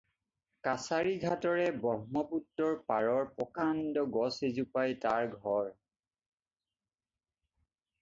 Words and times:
কাছাৰীঘাটৰে 0.67 1.67
ব্ৰহ্মপুত্ৰৰ 1.83 2.73
পাৰৰ 2.89 3.29
প্ৰকাণ্ড 3.37 4.07
গছ 4.19 4.33
এজোপাই 4.51 4.99
তাৰ 5.07 5.41
ঘৰ। 5.47 5.73